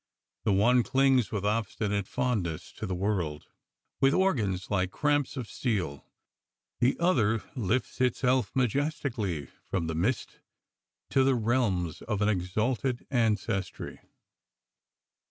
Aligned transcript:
The 0.45 0.51
one 0.51 0.81
clings 0.81 1.31
with 1.31 1.45
obstinate 1.45 2.07
fondness 2.07 2.71
to 2.71 2.87
the 2.87 2.95
world, 2.95 3.45
with 3.99 4.15
organs 4.15 4.71
like 4.71 4.89
cramps 4.89 5.37
of 5.37 5.47
steel; 5.47 6.07
the 6.79 6.97
other 6.99 7.43
lifts 7.55 8.01
itself 8.01 8.51
majeEtically 8.55 9.47
from 9.63 9.85
the 9.85 9.93
mist 9.93 10.39
to 11.11 11.23
the 11.23 11.35
realms 11.35 12.01
of 12.01 12.23
an 12.23 12.29
exalted 12.29 13.05
ancestry." 13.11 13.99